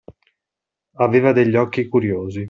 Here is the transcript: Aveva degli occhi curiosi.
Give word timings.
Aveva 0.95 1.31
degli 1.31 1.55
occhi 1.55 1.87
curiosi. 1.87 2.39